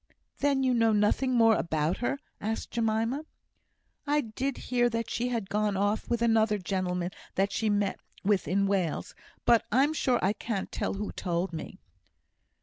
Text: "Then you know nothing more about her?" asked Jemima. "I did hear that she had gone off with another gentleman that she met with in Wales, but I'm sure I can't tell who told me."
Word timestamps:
"Then 0.39 0.63
you 0.63 0.73
know 0.73 0.93
nothing 0.93 1.35
more 1.35 1.53
about 1.55 1.97
her?" 1.97 2.17
asked 2.39 2.71
Jemima. 2.71 3.23
"I 4.07 4.21
did 4.21 4.57
hear 4.57 4.89
that 4.89 5.11
she 5.11 5.27
had 5.27 5.47
gone 5.47 5.77
off 5.77 6.09
with 6.09 6.23
another 6.23 6.57
gentleman 6.57 7.11
that 7.35 7.51
she 7.51 7.69
met 7.69 7.99
with 8.23 8.47
in 8.47 8.65
Wales, 8.65 9.13
but 9.45 9.63
I'm 9.71 9.93
sure 9.93 10.17
I 10.25 10.33
can't 10.33 10.71
tell 10.71 10.95
who 10.95 11.11
told 11.11 11.53
me." 11.53 11.77